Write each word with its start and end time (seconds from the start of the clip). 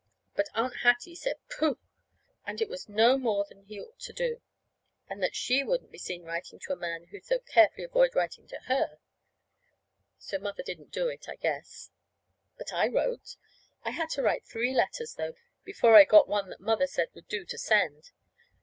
But 0.35 0.49
Aunt 0.55 0.77
Hattie 0.77 1.13
said, 1.13 1.35
"Pooh," 1.47 1.77
and 2.43 2.59
it 2.59 2.67
was 2.69 2.89
no 2.89 3.19
more 3.19 3.45
than 3.45 3.61
he 3.65 3.79
ought 3.79 3.99
to 3.99 4.11
do, 4.13 4.41
and 5.07 5.21
that 5.21 5.35
she 5.35 5.63
wouldn't 5.63 5.91
be 5.91 5.99
seen 5.99 6.23
writing 6.23 6.57
to 6.61 6.73
a 6.73 6.75
man 6.75 7.03
who 7.11 7.19
so 7.19 7.37
carefully 7.37 7.83
avoided 7.83 8.15
writing 8.15 8.47
to 8.47 8.59
her. 8.61 8.97
So 10.17 10.39
Mother 10.39 10.63
didn't 10.63 10.89
do 10.91 11.07
it, 11.09 11.29
I 11.29 11.35
guess. 11.35 11.91
But 12.57 12.73
I 12.73 12.87
wrote. 12.87 13.35
I 13.83 13.91
had 13.91 14.09
to 14.17 14.23
write 14.23 14.43
three 14.43 14.73
letters, 14.73 15.13
though, 15.13 15.35
before 15.63 15.95
I 15.95 16.03
got 16.03 16.27
one 16.27 16.49
that 16.49 16.59
Mother 16.59 16.87
said 16.87 17.09
would 17.13 17.27
do 17.27 17.45
to 17.45 17.57
send. 17.59 18.09